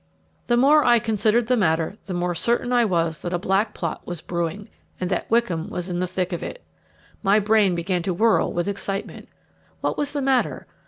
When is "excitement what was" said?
8.67-10.13